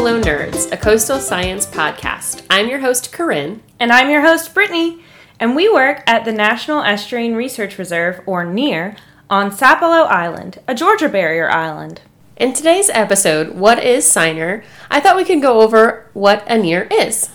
[0.00, 2.42] Sapelo Nerds, a coastal science podcast.
[2.48, 3.62] I'm your host, Corinne.
[3.78, 5.04] And I'm your host, Brittany.
[5.38, 8.96] And we work at the National Estuarine Research Reserve, or NERR,
[9.28, 12.00] on Sapelo Island, a Georgia barrier island.
[12.38, 14.64] In today's episode, What is SINERR?
[14.90, 17.28] I thought we could go over what a NERR is.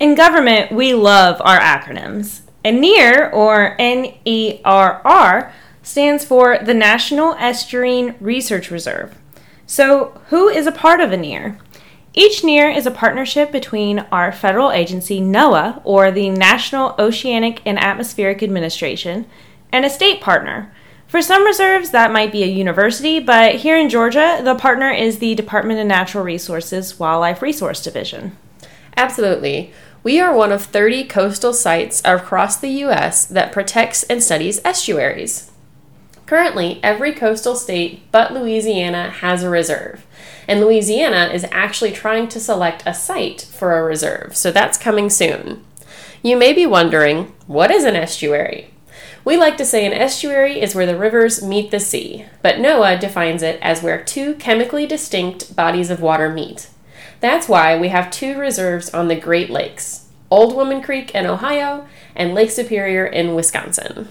[0.00, 2.40] In government, we love our acronyms.
[2.64, 5.52] A NERR, or N E R R,
[5.82, 9.14] stands for the National Estuarine Research Reserve.
[9.66, 11.58] So, who is a part of a NERR?
[12.14, 17.78] Each NERR is a partnership between our federal agency, NOAA, or the National Oceanic and
[17.78, 19.24] Atmospheric Administration,
[19.72, 20.70] and a state partner.
[21.06, 25.18] For some reserves, that might be a university, but here in Georgia, the partner is
[25.18, 28.36] the Department of Natural Resources Wildlife Resource Division.
[28.94, 29.72] Absolutely.
[30.02, 33.24] We are one of 30 coastal sites across the U.S.
[33.24, 35.51] that protects and studies estuaries.
[36.32, 40.06] Currently, every coastal state but Louisiana has a reserve,
[40.48, 45.10] and Louisiana is actually trying to select a site for a reserve, so that's coming
[45.10, 45.62] soon.
[46.22, 48.70] You may be wondering, what is an estuary?
[49.26, 52.98] We like to say an estuary is where the rivers meet the sea, but NOAA
[52.98, 56.70] defines it as where two chemically distinct bodies of water meet.
[57.20, 61.86] That's why we have two reserves on the Great Lakes Old Woman Creek in Ohio
[62.16, 64.08] and Lake Superior in Wisconsin.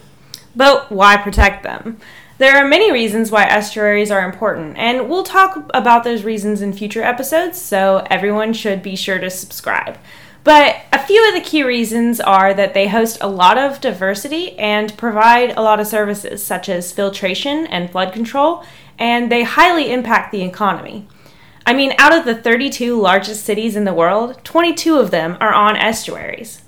[0.55, 1.99] But why protect them?
[2.37, 6.73] There are many reasons why estuaries are important, and we'll talk about those reasons in
[6.73, 9.97] future episodes, so everyone should be sure to subscribe.
[10.43, 14.57] But a few of the key reasons are that they host a lot of diversity
[14.57, 18.63] and provide a lot of services such as filtration and flood control,
[18.97, 21.07] and they highly impact the economy.
[21.63, 25.53] I mean, out of the 32 largest cities in the world, 22 of them are
[25.53, 26.63] on estuaries.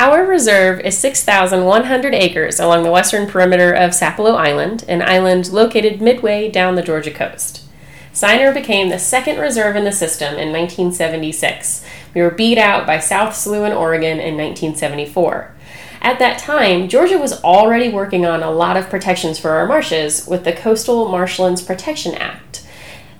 [0.00, 6.00] Our reserve is 6,100 acres along the western perimeter of Sapelo Island, an island located
[6.00, 7.64] midway down the Georgia coast.
[8.12, 11.84] SINERR became the second reserve in the system in 1976.
[12.14, 15.52] We were beat out by South Slough, in Oregon in 1974.
[16.00, 20.28] At that time, Georgia was already working on a lot of protections for our marshes
[20.28, 22.64] with the Coastal Marshlands Protection Act,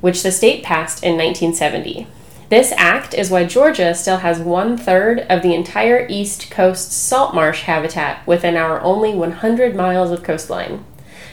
[0.00, 2.06] which the state passed in 1970.
[2.48, 7.34] This act is why Georgia still has one third of the entire East Coast salt
[7.34, 10.84] marsh habitat within our only 100 miles of coastline.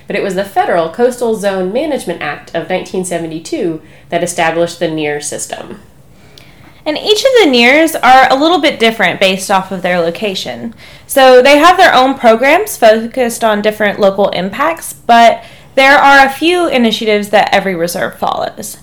[0.07, 5.23] But it was the Federal Coastal Zone Management Act of 1972 that established the NERR
[5.23, 5.79] system.
[6.85, 10.75] And each of the NERRs are a little bit different based off of their location.
[11.07, 15.43] So they have their own programs focused on different local impacts, but
[15.75, 18.77] there are a few initiatives that every reserve follows.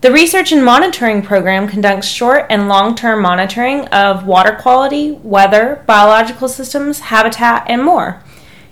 [0.00, 5.82] The Research and Monitoring Program conducts short and long term monitoring of water quality, weather,
[5.88, 8.22] biological systems, habitat, and more.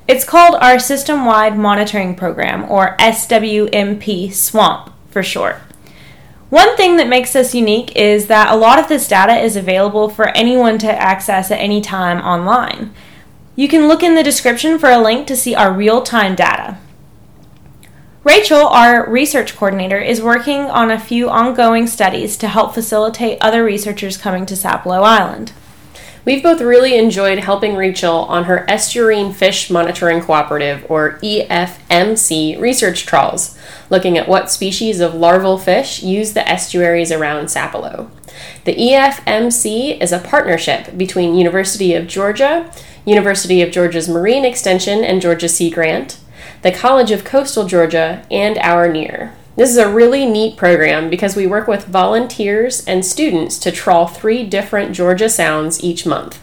[0.06, 5.56] It's called our System Wide Monitoring Program, or SWMP SWAMP for short.
[6.48, 10.08] One thing that makes us unique is that a lot of this data is available
[10.08, 12.94] for anyone to access at any time online.
[13.56, 16.78] You can look in the description for a link to see our real time data.
[18.26, 23.62] Rachel, our research coordinator, is working on a few ongoing studies to help facilitate other
[23.62, 25.52] researchers coming to Sapelo Island.
[26.24, 33.06] We've both really enjoyed helping Rachel on her Estuarine Fish Monitoring Cooperative, or EFMC, research
[33.06, 33.56] trawls,
[33.90, 38.10] looking at what species of larval fish use the estuaries around Sapelo.
[38.64, 42.72] The EFMC is a partnership between University of Georgia,
[43.04, 46.18] University of Georgia's Marine Extension and Georgia Sea Grant,
[46.62, 49.32] the College of Coastal Georgia, and our NERR.
[49.56, 54.06] This is a really neat program because we work with volunteers and students to trawl
[54.06, 56.38] three different Georgia sounds each month.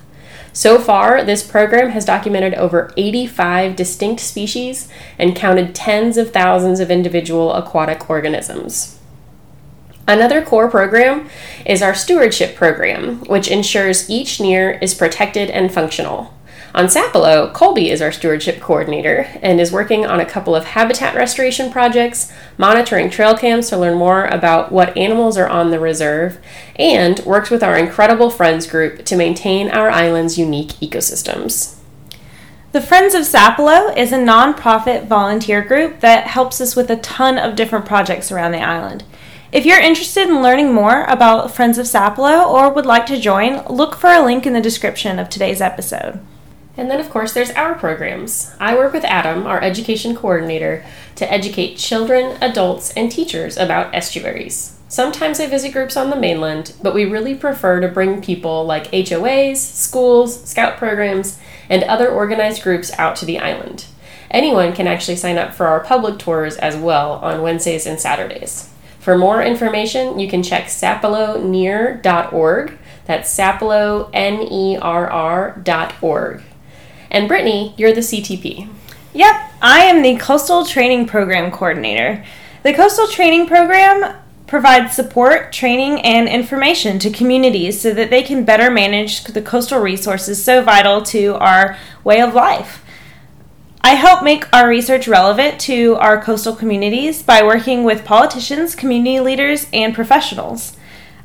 [0.51, 4.87] So far, this program has documented over 85 distinct species
[5.19, 8.99] and counted tens of thousands of individual aquatic organisms.
[10.07, 11.29] Another core program
[11.65, 16.32] is our stewardship program, which ensures each NERR is protected and functional.
[16.75, 21.13] On Sapelo, Colby is our stewardship coordinator and is working on a couple of habitat
[21.13, 26.39] restoration projects, monitoring trail cams to learn more about what animals are on the reserve,
[26.77, 31.77] and works with our incredible Friends group to maintain our island's unique ecosystems.
[32.71, 37.37] The Friends of Sapelo is a nonprofit volunteer group that helps us with a ton
[37.37, 39.03] of different projects around the island.
[39.51, 43.63] If you're interested in learning more about Friends of Sapelo or would like to join,
[43.67, 46.19] look for a link in the description of today's episode.
[46.75, 48.51] And then, of course, there's our programs.
[48.59, 50.83] I work with Adam, our education coordinator,
[51.15, 54.75] to educate children, adults, and teachers about estuaries.
[54.87, 58.91] Sometimes I visit groups on the mainland, but we really prefer to bring people like
[58.91, 61.39] HOAs, schools, scout programs,
[61.69, 63.85] and other organized groups out to the island.
[64.29, 68.69] Anyone can actually sign up for our public tours as well on Wednesdays and Saturdays.
[68.99, 72.77] For more information, you can check sapelonerr.org.
[73.05, 76.41] That's sapelo, N-E-R-R dot org.
[77.13, 78.67] And Brittany, you're the CTP.
[79.13, 82.25] Yep, I am the Coastal Training Program Coordinator.
[82.63, 84.17] The Coastal Training Program
[84.47, 89.79] provides support, training, and information to communities so that they can better manage the coastal
[89.79, 92.83] resources so vital to our way of life.
[93.81, 99.19] I help make our research relevant to our coastal communities by working with politicians, community
[99.19, 100.75] leaders, and professionals.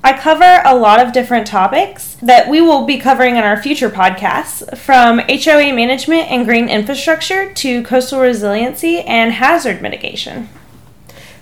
[0.02, 3.90] I cover a lot of different topics that we will be covering in our future
[3.90, 10.48] podcasts, from HOA management and green infrastructure to coastal resiliency and hazard mitigation.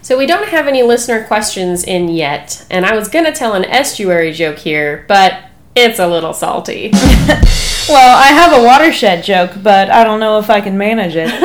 [0.00, 3.64] So we don't have any listener questions in yet, and I was gonna tell an
[3.64, 5.44] estuary joke here, but
[5.74, 6.90] it's a little salty.
[7.88, 11.28] well, I have a watershed joke, but I don't know if I can manage it.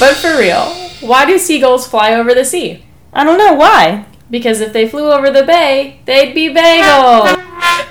[0.00, 0.72] but for real,
[1.06, 2.84] why do seagulls fly over the sea?
[3.12, 4.06] I don't know why.
[4.30, 7.42] Because if they flew over the bay, they'd be bagel.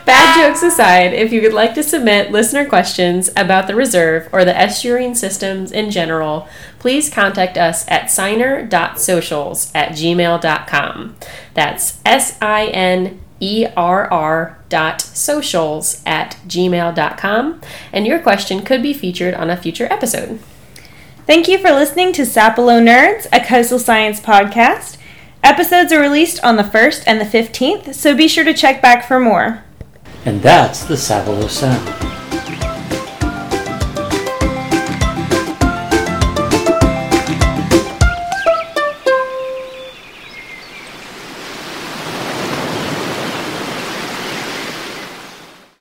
[0.07, 4.45] Bad jokes aside, if you would like to submit listener questions about the reserve or
[4.45, 6.47] the estuarine systems in general,
[6.79, 11.15] please contact us at sinerr.socials at gmail.com.
[11.53, 17.61] That's S I N E R R dot socials at gmail.com,
[17.91, 20.39] and your question could be featured on a future episode.
[21.25, 24.96] Thank you for listening to Sapelo Nerds, a coastal science podcast.
[25.47, 29.07] Episodes are released on the 1st and the 15th, so be sure to check back
[29.07, 29.63] for more.
[30.25, 32.06] And that's the Sapelo Sound.